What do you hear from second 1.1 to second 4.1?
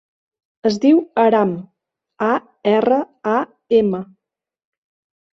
Aram: a, erra, a, ema.